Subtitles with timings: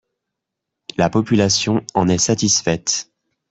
[0.97, 3.11] La population en est satisfaite.